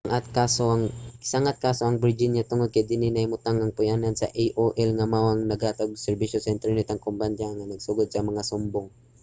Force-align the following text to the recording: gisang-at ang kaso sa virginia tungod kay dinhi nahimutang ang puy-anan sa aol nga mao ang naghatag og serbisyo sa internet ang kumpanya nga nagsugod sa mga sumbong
gisang-at 1.21 1.55
ang 1.59 1.63
kaso 1.65 1.83
sa 1.91 2.01
virginia 2.05 2.43
tungod 2.49 2.69
kay 2.73 2.85
dinhi 2.89 3.09
nahimutang 3.11 3.57
ang 3.59 3.75
puy-anan 3.77 4.15
sa 4.17 4.27
aol 4.43 4.89
nga 4.97 5.05
mao 5.11 5.25
ang 5.29 5.41
naghatag 5.51 5.89
og 5.91 6.03
serbisyo 6.07 6.37
sa 6.41 6.53
internet 6.55 6.87
ang 6.89 7.03
kumpanya 7.07 7.47
nga 7.55 7.65
nagsugod 7.71 8.07
sa 8.09 8.27
mga 8.29 8.41
sumbong 8.49 8.87